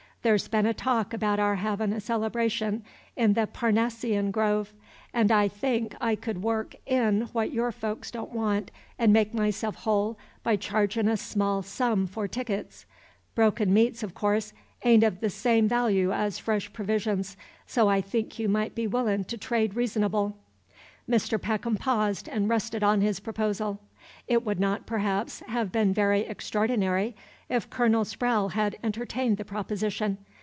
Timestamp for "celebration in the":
1.99-3.47